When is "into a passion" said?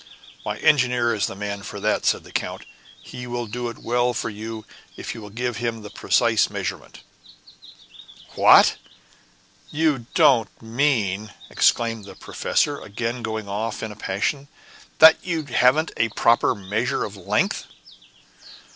13.83-14.47